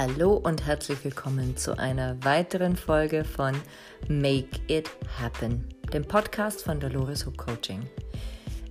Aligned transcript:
Hallo 0.00 0.34
und 0.34 0.64
herzlich 0.64 1.02
willkommen 1.02 1.56
zu 1.56 1.76
einer 1.76 2.24
weiteren 2.24 2.76
Folge 2.76 3.24
von 3.24 3.60
Make 4.06 4.60
It 4.68 4.88
Happen, 5.20 5.64
dem 5.92 6.04
Podcast 6.04 6.62
von 6.62 6.78
Dolores 6.78 7.26
Hook 7.26 7.36
Coaching. 7.36 7.82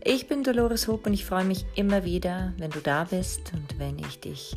Ich 0.06 0.30
bin 0.30 0.42
Dolores 0.42 0.88
Hook 0.88 1.06
und 1.06 1.12
ich 1.12 1.26
freue 1.26 1.44
mich 1.44 1.66
immer 1.76 2.06
wieder, 2.06 2.54
wenn 2.60 2.72
du 2.72 2.80
da 2.80 3.04
bist 3.04 3.52
und 3.54 3.78
wenn 3.78 4.00
ich 4.00 4.22
dich 4.22 4.56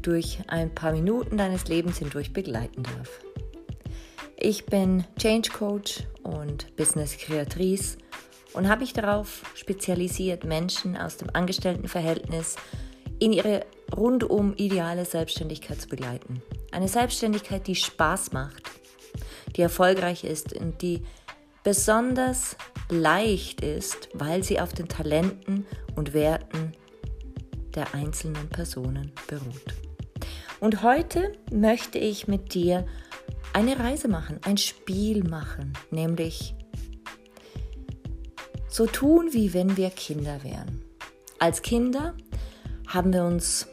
durch 0.00 0.38
ein 0.46 0.74
paar 0.74 0.92
Minuten 0.92 1.36
deines 1.36 1.68
Lebens 1.68 1.98
hindurch 1.98 2.32
begleiten 2.32 2.84
darf. 2.84 3.20
Ich 4.38 4.64
bin 4.64 5.04
Change 5.18 5.50
Coach 5.50 6.04
und 6.22 6.74
Business 6.76 7.18
Kreatrice 7.18 7.98
und 8.54 8.70
habe 8.70 8.80
mich 8.80 8.94
darauf 8.94 9.42
spezialisiert, 9.54 10.44
Menschen 10.44 10.96
aus 10.96 11.18
dem 11.18 11.28
Angestelltenverhältnis 11.34 12.56
in 13.18 13.34
ihre 13.34 13.66
rundum 13.94 14.54
ideale 14.56 15.04
Selbstständigkeit 15.04 15.80
zu 15.80 15.88
begleiten. 15.88 16.42
Eine 16.72 16.88
Selbstständigkeit, 16.88 17.66
die 17.66 17.74
Spaß 17.74 18.32
macht, 18.32 18.62
die 19.56 19.62
erfolgreich 19.62 20.24
ist 20.24 20.52
und 20.54 20.82
die 20.82 21.02
besonders 21.62 22.56
leicht 22.88 23.60
ist, 23.60 24.08
weil 24.12 24.42
sie 24.44 24.60
auf 24.60 24.72
den 24.72 24.88
Talenten 24.88 25.66
und 25.94 26.14
Werten 26.14 26.72
der 27.74 27.94
einzelnen 27.94 28.48
Personen 28.48 29.12
beruht. 29.26 29.74
Und 30.60 30.82
heute 30.82 31.32
möchte 31.52 31.98
ich 31.98 32.28
mit 32.28 32.54
dir 32.54 32.86
eine 33.52 33.78
Reise 33.78 34.08
machen, 34.08 34.40
ein 34.44 34.56
Spiel 34.56 35.24
machen, 35.24 35.72
nämlich 35.90 36.54
so 38.68 38.86
tun, 38.86 39.28
wie 39.32 39.54
wenn 39.54 39.76
wir 39.76 39.90
Kinder 39.90 40.42
wären. 40.44 40.82
Als 41.38 41.62
Kinder 41.62 42.14
haben 42.86 43.12
wir 43.12 43.24
uns 43.24 43.68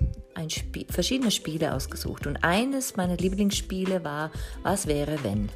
Spiel, 0.49 0.85
verschiedene 0.89 1.31
Spiele 1.31 1.73
ausgesucht 1.73 2.27
und 2.27 2.43
eines 2.43 2.95
meiner 2.95 3.17
Lieblingsspiele 3.17 4.03
war 4.03 4.31
Was 4.63 4.87
wäre 4.87 5.23
wenn? 5.23 5.49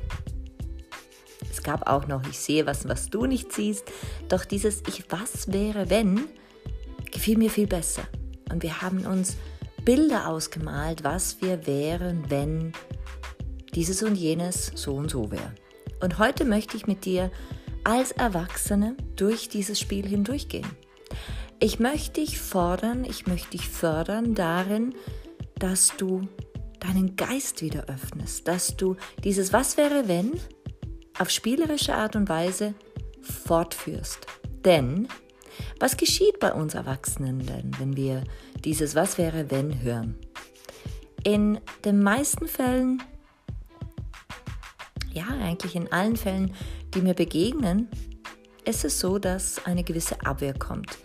Es 1.51 1.63
gab 1.63 1.87
auch 1.89 2.07
noch 2.07 2.25
Ich 2.29 2.37
sehe 2.39 2.65
was, 2.65 2.87
was 2.87 3.09
du 3.09 3.25
nicht 3.25 3.51
siehst, 3.51 3.91
doch 4.29 4.45
dieses 4.45 4.81
Ich 4.87 5.05
was 5.09 5.51
wäre 5.51 5.89
wenn 5.89 6.25
gefiel 7.11 7.37
mir 7.37 7.49
viel 7.49 7.67
besser. 7.67 8.03
Und 8.51 8.63
wir 8.63 8.81
haben 8.81 9.05
uns 9.05 9.37
Bilder 9.83 10.27
ausgemalt, 10.27 11.03
was 11.03 11.41
wir 11.41 11.65
wären, 11.65 12.29
wenn 12.29 12.73
dieses 13.73 14.03
und 14.03 14.15
jenes 14.15 14.71
so 14.75 14.95
und 14.95 15.09
so 15.09 15.31
wäre. 15.31 15.53
Und 16.01 16.19
heute 16.19 16.45
möchte 16.45 16.77
ich 16.77 16.87
mit 16.87 17.05
dir 17.05 17.31
als 17.83 18.11
Erwachsene 18.11 18.95
durch 19.15 19.49
dieses 19.49 19.79
Spiel 19.79 20.07
hindurchgehen. 20.07 20.67
Ich 21.59 21.79
möchte 21.79 22.21
dich 22.21 22.39
fordern, 22.39 23.03
ich 23.03 23.25
möchte 23.25 23.51
dich 23.51 23.67
fördern 23.67 24.35
darin, 24.35 24.93
dass 25.57 25.91
du 25.97 26.27
deinen 26.79 27.15
Geist 27.15 27.63
wieder 27.63 27.85
öffnest, 27.85 28.47
dass 28.47 28.77
du 28.77 28.95
dieses 29.23 29.53
Was 29.53 29.75
wäre 29.75 30.07
wenn 30.07 30.39
auf 31.17 31.31
spielerische 31.31 31.95
Art 31.95 32.15
und 32.15 32.29
Weise 32.29 32.75
fortführst. 33.21 34.27
Denn 34.63 35.07
was 35.79 35.97
geschieht 35.97 36.39
bei 36.39 36.53
uns 36.53 36.75
Erwachsenen 36.75 37.39
denn, 37.39 37.71
wenn 37.79 37.97
wir 37.97 38.23
dieses 38.63 38.93
Was 38.93 39.17
wäre 39.17 39.49
wenn 39.49 39.81
hören? 39.81 40.15
In 41.23 41.59
den 41.83 42.03
meisten 42.03 42.47
Fällen, 42.47 43.01
ja 45.11 45.25
eigentlich 45.41 45.75
in 45.75 45.91
allen 45.91 46.17
Fällen, 46.17 46.53
die 46.93 47.01
mir 47.01 47.15
begegnen, 47.15 47.89
ist 48.63 48.85
es 48.85 48.99
so, 48.99 49.17
dass 49.17 49.65
eine 49.65 49.83
gewisse 49.83 50.21
Abwehr 50.23 50.53
kommt. 50.53 50.99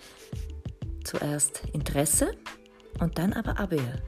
Zuerst 1.12 1.64
Interesse 1.74 2.32
und 2.98 3.18
dann 3.18 3.34
aber 3.34 3.60
Abwehr. 3.60 4.00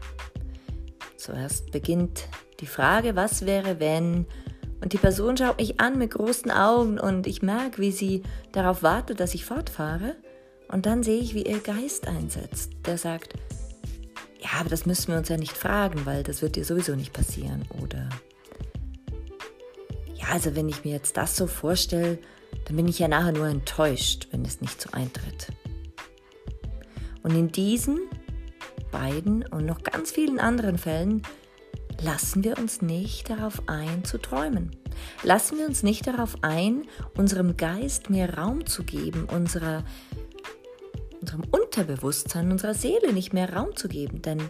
Zuerst 1.19 1.71
beginnt 1.71 2.29
die 2.61 2.67
Frage, 2.67 3.15
was 3.15 3.45
wäre, 3.45 3.79
wenn... 3.79 4.25
Und 4.81 4.95
die 4.95 4.99
Person 4.99 5.37
schaut 5.37 5.59
mich 5.59 5.81
an 5.81 5.99
mit 5.99 6.13
großen 6.13 6.51
Augen 6.51 6.99
und 6.99 7.27
ich 7.27 7.43
merke, 7.43 7.83
wie 7.83 7.93
sie 7.93 8.23
darauf 8.53 8.83
wartet, 8.83 9.21
dass 9.21 9.35
ich 9.35 9.45
fortfahre. 9.45 10.17
Und 10.69 10.87
dann 10.87 11.03
sehe 11.03 11.21
ich, 11.21 11.35
wie 11.35 11.43
ihr 11.43 11.59
Geist 11.59 12.09
einsetzt. 12.09 12.73
Der 12.87 12.97
sagt, 12.97 13.35
ja, 14.41 14.61
aber 14.61 14.71
das 14.71 14.87
müssen 14.87 15.09
wir 15.09 15.19
uns 15.19 15.29
ja 15.29 15.37
nicht 15.37 15.57
fragen, 15.57 16.07
weil 16.07 16.23
das 16.23 16.41
wird 16.41 16.57
dir 16.57 16.65
sowieso 16.65 16.95
nicht 16.97 17.13
passieren. 17.13 17.67
Oder, 17.83 18.09
ja, 20.15 20.29
also 20.33 20.57
wenn 20.57 20.71
ich 20.71 20.85
mir 20.87 20.93
jetzt 20.93 21.19
das 21.19 21.37
so 21.37 21.47
vorstelle, 21.47 22.19
dann 22.65 22.77
bin 22.77 22.89
ich 22.89 22.99
ja 22.99 23.09
nachher 23.09 23.33
nur 23.33 23.47
enttäuscht, 23.47 24.29
wenn 24.31 24.43
es 24.47 24.63
nicht 24.63 24.81
so 24.81 24.89
eintritt. 24.93 25.49
Und 27.25 27.35
in 27.35 27.51
diesen 27.51 28.01
beiden 28.93 29.45
und 29.47 29.67
noch 29.67 29.83
ganz 29.83 30.13
vielen 30.13 30.39
anderen 30.39 30.79
Fällen 30.79 31.23
lassen 32.03 32.45
wir 32.45 32.59
uns 32.59 32.83
nicht 32.83 33.31
darauf 33.31 33.63
ein 33.67 34.05
zu 34.05 34.19
träumen. 34.19 34.71
Lassen 35.23 35.59
wir 35.59 35.67
uns 35.67 35.83
nicht 35.83 36.07
darauf 36.07 36.37
ein, 36.43 36.85
unserem 37.17 37.57
Geist 37.57 38.11
mehr 38.11 38.37
Raum 38.37 38.67
zu 38.67 38.85
geben, 38.85 39.25
unserer, 39.25 39.85
unserem 41.21 41.45
Unterbewusstsein, 41.51 42.53
unserer 42.53 42.75
Seele 42.75 43.13
nicht 43.13 43.33
mehr 43.33 43.53
Raum 43.53 43.75
zu 43.75 43.89
geben, 43.89 44.23
denn 44.23 44.43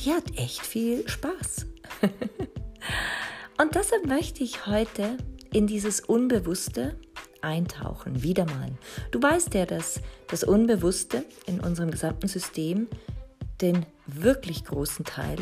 die 0.00 0.12
hat 0.12 0.36
echt 0.36 0.60
viel 0.60 1.08
Spaß. 1.08 1.66
und 3.60 3.74
deshalb 3.74 4.06
möchte 4.06 4.44
ich 4.44 4.66
heute 4.66 5.16
in 5.52 5.66
dieses 5.66 6.00
Unbewusste 6.00 6.98
eintauchen, 7.42 8.22
wieder 8.22 8.46
mal. 8.46 8.72
Du 9.10 9.22
weißt 9.22 9.54
ja, 9.54 9.66
dass 9.66 10.00
das 10.28 10.44
Unbewusste 10.44 11.24
in 11.46 11.60
unserem 11.60 11.90
gesamten 11.90 12.28
System 12.28 12.88
den 13.60 13.86
wirklich 14.06 14.64
großen 14.64 15.04
Teil 15.04 15.38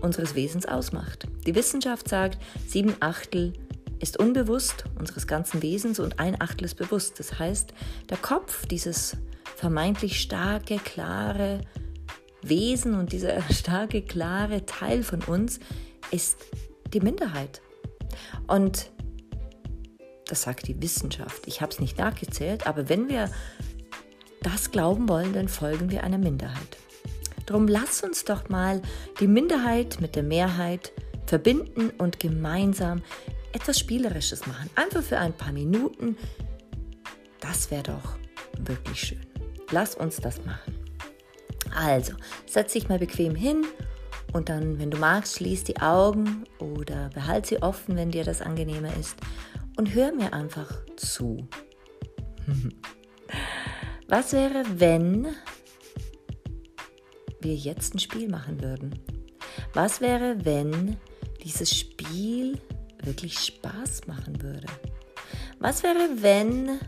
unseres 0.00 0.34
Wesens 0.34 0.66
ausmacht. 0.66 1.26
Die 1.46 1.54
Wissenschaft 1.54 2.08
sagt, 2.08 2.38
sieben 2.66 2.94
Achtel 3.00 3.52
ist 3.98 4.18
unbewusst 4.18 4.84
unseres 4.98 5.26
ganzen 5.26 5.62
Wesens 5.62 6.00
und 6.00 6.18
ein 6.18 6.40
Achtel 6.40 6.64
ist 6.64 6.76
bewusst. 6.76 7.18
Das 7.18 7.38
heißt, 7.38 7.74
der 8.08 8.16
Kopf, 8.16 8.66
dieses 8.66 9.16
vermeintlich 9.56 10.20
starke, 10.20 10.76
klare 10.76 11.60
Wesen 12.42 12.94
und 12.94 13.12
dieser 13.12 13.42
starke, 13.52 14.02
klare 14.02 14.64
Teil 14.64 15.02
von 15.02 15.22
uns 15.22 15.60
ist 16.10 16.38
die 16.92 17.00
Minderheit. 17.00 17.60
Und 18.46 18.90
das 20.30 20.42
sagt 20.42 20.68
die 20.68 20.80
Wissenschaft. 20.80 21.42
Ich 21.46 21.60
habe 21.60 21.72
es 21.72 21.80
nicht 21.80 21.98
nachgezählt, 21.98 22.66
aber 22.66 22.88
wenn 22.88 23.08
wir 23.08 23.30
das 24.42 24.70
glauben 24.70 25.08
wollen, 25.08 25.32
dann 25.32 25.48
folgen 25.48 25.90
wir 25.90 26.04
einer 26.04 26.18
Minderheit. 26.18 26.78
Drum 27.46 27.66
lass 27.66 28.02
uns 28.02 28.24
doch 28.24 28.48
mal 28.48 28.80
die 29.18 29.26
Minderheit 29.26 30.00
mit 30.00 30.14
der 30.14 30.22
Mehrheit 30.22 30.92
verbinden 31.26 31.90
und 31.98 32.20
gemeinsam 32.20 33.02
etwas 33.52 33.78
Spielerisches 33.78 34.46
machen. 34.46 34.70
Einfach 34.76 35.02
für 35.02 35.18
ein 35.18 35.32
paar 35.32 35.52
Minuten. 35.52 36.16
Das 37.40 37.70
wäre 37.70 37.82
doch 37.82 38.16
wirklich 38.58 39.00
schön. 39.00 39.26
Lass 39.72 39.96
uns 39.96 40.16
das 40.16 40.44
machen. 40.44 40.74
Also, 41.74 42.12
setz 42.46 42.72
dich 42.72 42.88
mal 42.88 42.98
bequem 42.98 43.34
hin 43.34 43.64
und 44.32 44.48
dann, 44.48 44.78
wenn 44.78 44.90
du 44.90 44.98
magst, 44.98 45.36
schließ 45.36 45.64
die 45.64 45.80
Augen 45.80 46.44
oder 46.58 47.10
behalte 47.14 47.48
sie 47.48 47.62
offen, 47.62 47.96
wenn 47.96 48.10
dir 48.10 48.24
das 48.24 48.42
angenehmer 48.42 48.96
ist 48.98 49.16
und 49.76 49.94
hör 49.94 50.12
mir 50.12 50.32
einfach 50.32 50.70
zu. 50.96 51.48
Was 54.08 54.32
wäre, 54.32 54.64
wenn 54.76 55.28
wir 57.40 57.54
jetzt 57.54 57.94
ein 57.94 58.00
Spiel 58.00 58.28
machen 58.28 58.60
würden? 58.60 58.98
Was 59.72 60.00
wäre, 60.00 60.44
wenn 60.44 60.96
dieses 61.44 61.76
Spiel 61.76 62.60
wirklich 63.02 63.38
Spaß 63.38 64.06
machen 64.06 64.42
würde? 64.42 64.66
Was 65.58 65.82
wäre, 65.82 66.08
wenn 66.16 66.80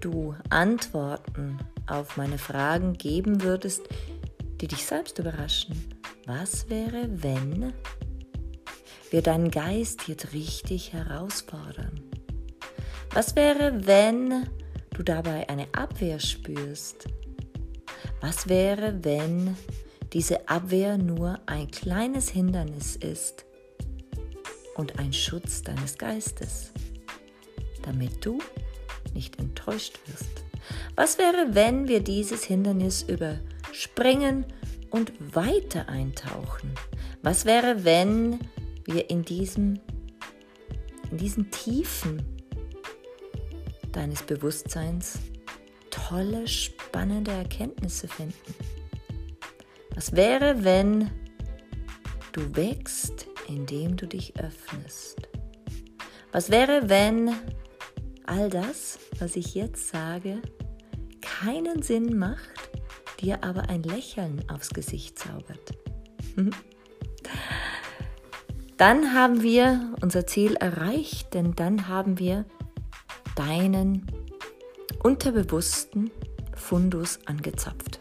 du 0.00 0.34
Antworten 0.50 1.58
auf 1.86 2.16
meine 2.16 2.38
Fragen 2.38 2.94
geben 2.94 3.42
würdest, 3.42 3.82
die 4.60 4.66
dich 4.66 4.84
selbst 4.84 5.18
überraschen? 5.18 5.94
Was 6.26 6.68
wäre, 6.68 7.08
wenn 7.22 7.72
wir 9.10 9.22
deinen 9.22 9.50
Geist 9.50 10.08
jetzt 10.08 10.32
richtig 10.32 10.92
herausfordern. 10.92 12.00
Was 13.12 13.36
wäre, 13.36 13.86
wenn 13.86 14.48
du 14.90 15.02
dabei 15.02 15.48
eine 15.48 15.68
Abwehr 15.72 16.18
spürst? 16.20 17.06
Was 18.20 18.48
wäre, 18.48 19.04
wenn 19.04 19.56
diese 20.12 20.48
Abwehr 20.48 20.98
nur 20.98 21.38
ein 21.46 21.70
kleines 21.70 22.28
Hindernis 22.28 22.96
ist 22.96 23.44
und 24.74 24.98
ein 24.98 25.12
Schutz 25.12 25.62
deines 25.62 25.98
Geistes, 25.98 26.72
damit 27.82 28.24
du 28.24 28.38
nicht 29.14 29.38
enttäuscht 29.38 29.98
wirst? 30.06 30.44
Was 30.94 31.18
wäre, 31.18 31.54
wenn 31.54 31.88
wir 31.88 32.00
dieses 32.00 32.44
Hindernis 32.44 33.02
überspringen 33.02 34.46
und 34.90 35.12
weiter 35.34 35.88
eintauchen? 35.88 36.72
Was 37.22 37.44
wäre, 37.44 37.84
wenn 37.84 38.40
wir 38.86 39.10
in, 39.10 39.22
diesem, 39.22 39.80
in 41.10 41.18
diesen 41.18 41.50
Tiefen 41.50 42.22
deines 43.92 44.22
Bewusstseins 44.22 45.18
tolle, 45.90 46.46
spannende 46.46 47.32
Erkenntnisse 47.32 48.08
finden. 48.08 48.54
Was 49.94 50.14
wäre, 50.14 50.64
wenn 50.64 51.10
Du 52.36 52.54
wächst, 52.54 53.28
indem 53.48 53.96
du 53.96 54.06
dich 54.06 54.38
öffnest. 54.38 55.16
Was 56.32 56.50
wäre, 56.50 56.90
wenn 56.90 57.32
all 58.26 58.50
das, 58.50 58.98
was 59.18 59.36
ich 59.36 59.54
jetzt 59.54 59.88
sage, 59.88 60.42
keinen 61.22 61.80
Sinn 61.80 62.18
macht, 62.18 62.70
dir 63.22 63.42
aber 63.42 63.70
ein 63.70 63.82
Lächeln 63.82 64.46
aufs 64.50 64.68
Gesicht 64.68 65.18
zaubert? 65.18 65.72
Dann 68.76 69.14
haben 69.14 69.42
wir 69.42 69.94
unser 70.02 70.26
Ziel 70.26 70.54
erreicht, 70.54 71.32
denn 71.32 71.54
dann 71.54 71.88
haben 71.88 72.18
wir 72.18 72.44
deinen 73.34 74.06
unterbewussten 75.02 76.10
Fundus 76.54 77.18
angezapft. 77.24 78.00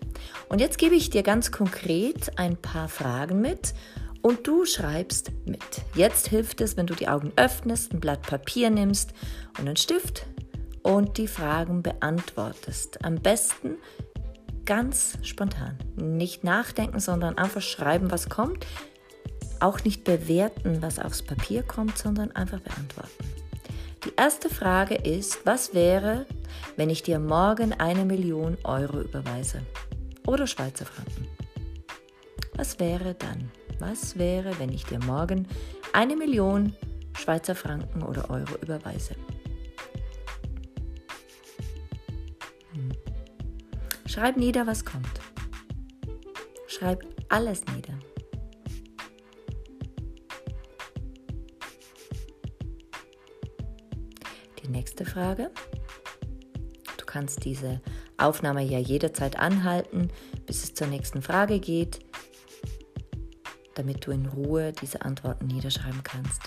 Und 0.49 0.59
jetzt 0.59 0.77
gebe 0.77 0.95
ich 0.95 1.09
dir 1.09 1.23
ganz 1.23 1.51
konkret 1.51 2.37
ein 2.37 2.57
paar 2.57 2.89
Fragen 2.89 3.39
mit 3.39 3.73
und 4.21 4.47
du 4.47 4.65
schreibst 4.65 5.31
mit. 5.45 5.61
Jetzt 5.93 6.27
hilft 6.27 6.59
es, 6.61 6.75
wenn 6.75 6.87
du 6.87 6.95
die 6.95 7.07
Augen 7.07 7.31
öffnest, 7.35 7.93
ein 7.93 7.99
Blatt 7.99 8.23
Papier 8.23 8.69
nimmst 8.69 9.13
und 9.57 9.67
einen 9.67 9.77
Stift 9.77 10.25
und 10.83 11.17
die 11.17 11.27
Fragen 11.27 11.83
beantwortest. 11.83 13.03
Am 13.05 13.15
besten 13.15 13.77
ganz 14.65 15.17
spontan. 15.21 15.77
Nicht 15.95 16.43
nachdenken, 16.43 16.99
sondern 16.99 17.37
einfach 17.37 17.61
schreiben, 17.61 18.11
was 18.11 18.29
kommt. 18.29 18.65
Auch 19.65 19.83
nicht 19.83 20.03
bewerten, 20.03 20.83
was 20.83 20.99
aufs 20.99 21.23
Papier 21.23 21.63
kommt, 21.63 21.97
sondern 21.97 22.31
einfach 22.33 22.59
beantworten. 22.59 23.25
Die 24.05 24.11
erste 24.15 24.47
Frage 24.47 24.93
ist, 24.93 25.43
was 25.43 25.73
wäre, 25.73 26.27
wenn 26.75 26.91
ich 26.91 27.01
dir 27.01 27.17
morgen 27.17 27.73
eine 27.73 28.05
Million 28.05 28.59
Euro 28.63 29.01
überweise? 29.01 29.63
Oder 30.27 30.45
Schweizer 30.45 30.85
Franken? 30.85 31.27
Was 32.53 32.79
wäre 32.79 33.15
dann? 33.15 33.49
Was 33.79 34.19
wäre, 34.19 34.59
wenn 34.59 34.71
ich 34.71 34.85
dir 34.85 34.99
morgen 34.99 35.47
eine 35.93 36.15
Million 36.15 36.75
Schweizer 37.17 37.55
Franken 37.55 38.03
oder 38.03 38.29
Euro 38.29 38.57
überweise? 38.61 39.15
Hm. 42.73 42.91
Schreib 44.05 44.37
nieder, 44.37 44.67
was 44.67 44.85
kommt. 44.85 45.19
Schreib 46.67 47.03
alles 47.29 47.65
nieder. 47.73 47.97
Die 54.65 54.71
nächste 54.71 55.05
Frage. 55.05 55.51
Du 56.97 57.05
kannst 57.05 57.45
diese 57.45 57.81
Aufnahme 58.17 58.63
ja 58.63 58.79
jederzeit 58.79 59.37
anhalten, 59.37 60.09
bis 60.45 60.63
es 60.63 60.73
zur 60.73 60.87
nächsten 60.87 61.21
Frage 61.21 61.59
geht 61.59 61.99
damit 63.75 64.05
du 64.05 64.11
in 64.11 64.25
Ruhe 64.25 64.73
diese 64.73 65.03
Antworten 65.03 65.47
niederschreiben 65.47 66.01
kannst. 66.03 66.41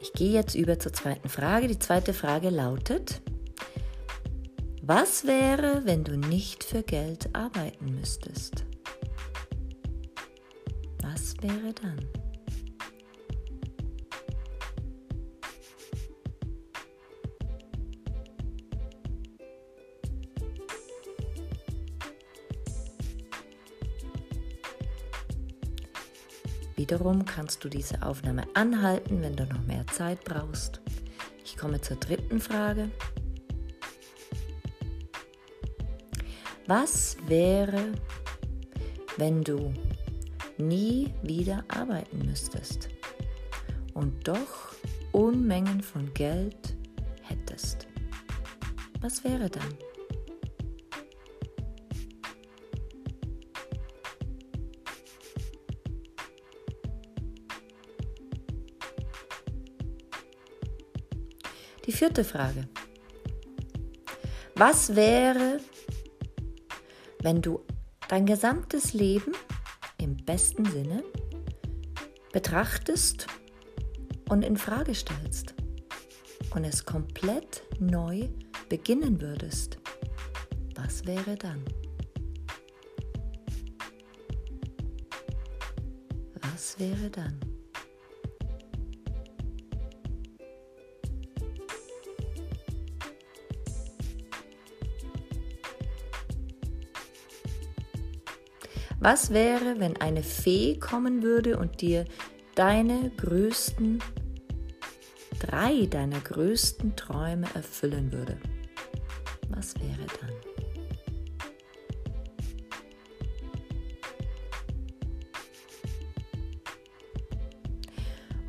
Ich 0.00 0.12
gehe 0.14 0.32
jetzt 0.32 0.54
über 0.54 0.78
zur 0.78 0.92
zweiten 0.92 1.28
Frage. 1.28 1.68
Die 1.68 1.78
zweite 1.78 2.12
Frage 2.12 2.50
lautet, 2.50 3.20
was 4.82 5.24
wäre, 5.24 5.82
wenn 5.84 6.04
du 6.04 6.16
nicht 6.16 6.64
für 6.64 6.82
Geld 6.82 7.34
arbeiten 7.34 7.94
müsstest? 7.94 8.64
Was 11.02 11.36
wäre 11.42 11.72
dann? 11.80 12.19
Wiederum 26.90 27.24
kannst 27.24 27.62
du 27.62 27.68
diese 27.68 28.02
Aufnahme 28.02 28.42
anhalten, 28.54 29.22
wenn 29.22 29.36
du 29.36 29.46
noch 29.46 29.62
mehr 29.62 29.86
Zeit 29.86 30.24
brauchst. 30.24 30.80
Ich 31.44 31.56
komme 31.56 31.80
zur 31.80 31.96
dritten 31.98 32.40
Frage. 32.40 32.90
Was 36.66 37.16
wäre, 37.28 37.92
wenn 39.18 39.44
du 39.44 39.72
nie 40.58 41.14
wieder 41.22 41.64
arbeiten 41.68 42.26
müsstest 42.26 42.88
und 43.94 44.26
doch 44.26 44.74
Unmengen 45.12 45.82
von 45.82 46.12
Geld 46.12 46.76
hättest? 47.22 47.86
Was 49.00 49.22
wäre 49.22 49.48
dann? 49.48 49.89
Die 61.86 61.92
vierte 61.92 62.24
Frage. 62.24 62.68
Was 64.54 64.94
wäre, 64.94 65.60
wenn 67.22 67.40
du 67.40 67.64
dein 68.08 68.26
gesamtes 68.26 68.92
Leben 68.92 69.32
im 69.98 70.16
besten 70.16 70.64
Sinne 70.66 71.02
betrachtest 72.32 73.26
und 74.28 74.42
in 74.42 74.56
Frage 74.56 74.94
stellst 74.94 75.54
und 76.54 76.64
es 76.64 76.84
komplett 76.84 77.62
neu 77.78 78.28
beginnen 78.68 79.20
würdest? 79.20 79.78
Was 80.74 81.06
wäre 81.06 81.36
dann? 81.36 81.64
Was 86.42 86.78
wäre 86.78 87.10
dann? 87.10 87.49
Was 99.02 99.30
wäre, 99.30 99.80
wenn 99.80 99.96
eine 99.96 100.22
Fee 100.22 100.78
kommen 100.78 101.22
würde 101.22 101.58
und 101.58 101.80
dir 101.80 102.04
deine 102.54 103.10
größten, 103.16 103.98
drei 105.38 105.86
deiner 105.86 106.20
größten 106.20 106.96
Träume 106.96 107.46
erfüllen 107.54 108.12
würde? 108.12 108.36
Was 109.48 109.74
wäre 109.76 110.06
dann? 110.20 110.30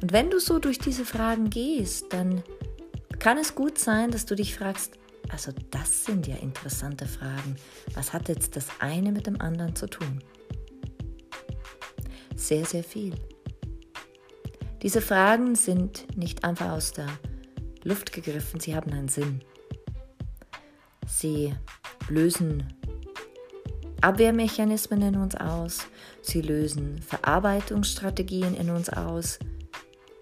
Und 0.01 0.11
wenn 0.11 0.29
du 0.29 0.39
so 0.39 0.59
durch 0.59 0.79
diese 0.79 1.05
Fragen 1.05 1.49
gehst, 1.49 2.11
dann 2.11 2.43
kann 3.19 3.37
es 3.37 3.55
gut 3.55 3.77
sein, 3.77 4.11
dass 4.11 4.25
du 4.25 4.35
dich 4.35 4.55
fragst, 4.55 4.99
also 5.29 5.53
das 5.69 6.03
sind 6.03 6.27
ja 6.27 6.35
interessante 6.35 7.05
Fragen. 7.05 7.55
Was 7.93 8.11
hat 8.11 8.27
jetzt 8.27 8.57
das 8.57 8.67
eine 8.79 9.13
mit 9.13 9.27
dem 9.27 9.39
anderen 9.39 9.77
zu 9.77 9.87
tun? 9.87 10.21
Sehr, 12.47 12.65
sehr 12.65 12.83
viel. 12.83 13.13
Diese 14.81 15.01
Fragen 15.01 15.55
sind 15.55 16.17
nicht 16.17 16.43
einfach 16.43 16.71
aus 16.71 16.91
der 16.91 17.07
Luft 17.83 18.11
gegriffen, 18.11 18.59
sie 18.59 18.75
haben 18.75 18.91
einen 18.91 19.07
Sinn. 19.07 19.41
Sie 21.07 21.53
lösen 22.09 22.73
Abwehrmechanismen 24.01 25.01
in 25.03 25.15
uns 25.17 25.35
aus, 25.35 25.81
sie 26.21 26.41
lösen 26.41 26.99
Verarbeitungsstrategien 27.01 28.55
in 28.55 28.71
uns 28.71 28.89
aus, 28.89 29.37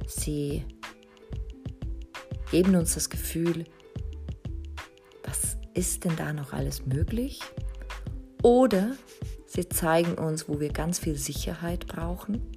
sie 0.06 0.66
geben 2.52 2.76
uns 2.76 2.96
das 2.96 3.10
Gefühl, 3.10 3.64
was 5.24 5.58
ist 5.74 6.04
denn 6.04 6.16
da 6.18 6.34
noch 6.34 6.52
alles 6.52 6.86
möglich? 6.86 7.40
Oder 8.42 8.96
Sie 9.60 9.68
zeigen 9.68 10.14
uns, 10.14 10.48
wo 10.48 10.62
wir 10.62 10.72
ganz 10.72 11.00
viel 11.00 11.18
Sicherheit 11.18 11.86
brauchen, 11.86 12.50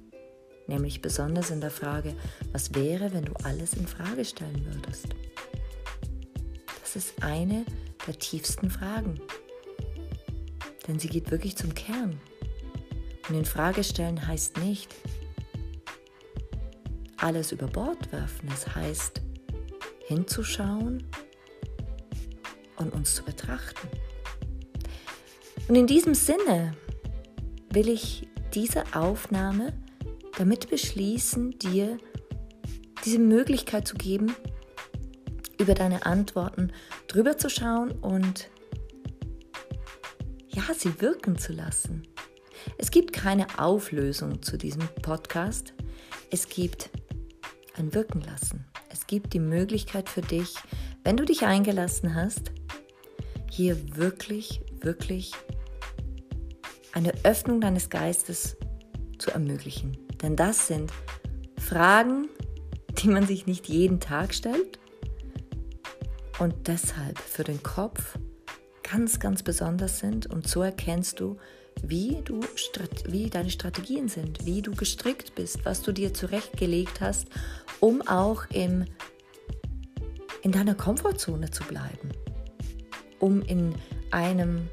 nämlich 0.67 1.01
besonders 1.01 1.51
in 1.51 1.59
der 1.59 1.69
Frage, 1.69 2.15
was 2.53 2.73
wäre, 2.75 3.11
wenn 3.11 3.25
du 3.25 3.33
alles 3.43 3.73
in 3.73 3.87
Frage 3.87 4.23
stellen 4.23 4.65
würdest? 4.65 5.07
Das 6.79 6.95
ist 6.95 7.21
eine 7.21 7.65
der 8.07 8.17
tiefsten 8.17 8.69
Fragen, 8.69 9.19
denn 10.87 10.97
sie 10.97 11.09
geht 11.09 11.29
wirklich 11.29 11.57
zum 11.57 11.75
Kern. 11.75 12.21
Und 13.27 13.35
in 13.35 13.43
Frage 13.43 13.83
stellen 13.83 14.25
heißt 14.25 14.59
nicht 14.59 14.95
alles 17.17 17.51
über 17.51 17.67
Bord 17.67 18.13
werfen, 18.13 18.49
es 18.53 18.73
heißt 18.73 19.21
hinzuschauen 20.07 21.03
und 22.77 22.93
uns 22.93 23.13
zu 23.13 23.23
betrachten. 23.23 23.89
Und 25.67 25.75
in 25.75 25.87
diesem 25.87 26.13
Sinne 26.13 26.77
will 27.73 27.89
ich 27.89 28.27
diese 28.53 28.83
Aufnahme 28.93 29.73
damit 30.37 30.69
beschließen, 30.69 31.57
dir 31.59 31.97
diese 33.05 33.19
Möglichkeit 33.19 33.87
zu 33.87 33.95
geben, 33.95 34.35
über 35.59 35.73
deine 35.73 36.05
Antworten 36.05 36.71
drüber 37.07 37.37
zu 37.37 37.49
schauen 37.49 37.91
und 37.91 38.49
ja, 40.49 40.63
sie 40.73 41.01
wirken 41.01 41.37
zu 41.37 41.53
lassen. 41.53 42.07
Es 42.77 42.91
gibt 42.91 43.13
keine 43.13 43.47
Auflösung 43.59 44.41
zu 44.41 44.57
diesem 44.57 44.87
Podcast. 45.01 45.73
Es 46.31 46.47
gibt 46.47 46.89
ein 47.75 47.93
Wirken 47.93 48.21
lassen. 48.21 48.65
Es 48.89 49.07
gibt 49.07 49.33
die 49.33 49.39
Möglichkeit 49.39 50.09
für 50.09 50.21
dich, 50.21 50.55
wenn 51.03 51.17
du 51.17 51.25
dich 51.25 51.45
eingelassen 51.45 52.15
hast, 52.15 52.51
hier 53.49 53.97
wirklich, 53.97 54.61
wirklich 54.81 55.33
eine 56.93 57.13
Öffnung 57.23 57.59
deines 57.59 57.89
Geistes 57.89 58.55
zu 59.17 59.31
ermöglichen. 59.31 59.97
Denn 60.21 60.35
das 60.35 60.67
sind 60.67 60.91
Fragen, 61.57 62.29
die 62.99 63.07
man 63.07 63.27
sich 63.27 63.45
nicht 63.45 63.67
jeden 63.67 63.99
Tag 63.99 64.33
stellt 64.33 64.79
und 66.39 66.67
deshalb 66.67 67.17
für 67.19 67.43
den 67.43 67.61
Kopf 67.63 68.17
ganz, 68.83 69.19
ganz 69.19 69.43
besonders 69.43 69.99
sind. 69.99 70.27
Und 70.27 70.47
so 70.47 70.61
erkennst 70.61 71.19
du, 71.19 71.37
wie, 71.81 72.21
du, 72.23 72.41
wie 73.07 73.29
deine 73.29 73.49
Strategien 73.49 74.07
sind, 74.07 74.45
wie 74.45 74.61
du 74.61 74.71
gestrickt 74.71 75.35
bist, 75.35 75.65
was 75.65 75.81
du 75.81 75.91
dir 75.91 76.13
zurechtgelegt 76.13 77.01
hast, 77.01 77.27
um 77.79 78.01
auch 78.07 78.45
im, 78.51 78.85
in 80.43 80.51
deiner 80.51 80.75
Komfortzone 80.75 81.49
zu 81.49 81.63
bleiben, 81.63 82.09
um 83.19 83.41
in 83.41 83.73
einem, 84.11 84.69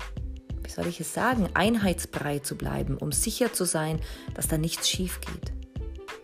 wie 0.70 0.74
soll 0.74 0.86
ich 0.86 1.00
es 1.00 1.12
sagen, 1.12 1.48
Einheitsbrei 1.54 2.38
zu 2.38 2.56
bleiben, 2.56 2.96
um 2.96 3.10
sicher 3.10 3.52
zu 3.52 3.64
sein, 3.64 3.98
dass 4.34 4.46
da 4.46 4.56
nichts 4.56 4.88
schief 4.88 5.20
geht. 5.20 5.52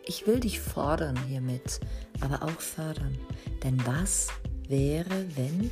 Ich 0.04 0.28
will 0.28 0.38
dich 0.38 0.60
fordern 0.60 1.18
hiermit, 1.26 1.80
aber 2.20 2.44
auch 2.44 2.60
fördern. 2.60 3.18
Denn 3.64 3.84
was 3.84 4.28
wäre, 4.68 5.26
wenn 5.34 5.68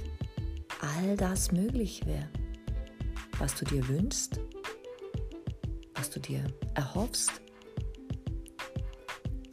all 0.80 1.16
das 1.16 1.52
möglich 1.52 2.04
wäre? 2.04 2.28
Was 3.38 3.54
du 3.54 3.64
dir 3.64 3.86
wünschst, 3.86 4.40
was 5.94 6.10
du 6.10 6.18
dir 6.18 6.44
erhoffst 6.74 7.30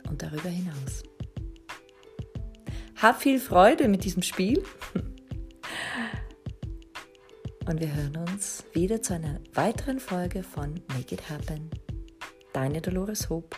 und 0.09 0.23
darüber 0.23 0.49
hinaus. 0.49 1.03
Hab 2.95 3.21
viel 3.21 3.39
Freude 3.39 3.87
mit 3.87 4.03
diesem 4.03 4.23
Spiel 4.23 4.63
und 7.67 7.79
wir 7.79 7.93
hören 7.93 8.17
uns 8.17 8.63
wieder 8.73 9.01
zu 9.01 9.13
einer 9.13 9.39
weiteren 9.53 9.99
Folge 9.99 10.43
von 10.43 10.81
Make 10.89 11.15
It 11.15 11.29
Happen. 11.29 11.69
Deine 12.53 12.81
Dolores 12.81 13.29
Hope. 13.29 13.57